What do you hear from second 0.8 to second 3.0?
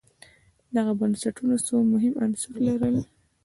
بنسټونو څو مهم عناصر لرل.